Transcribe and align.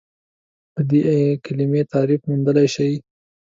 د 0.75 0.77
دې 0.89 1.03
کلمې 1.45 1.81
تعریف 1.91 2.21
موندلی 2.29 2.67
شئ؟ 2.75 2.91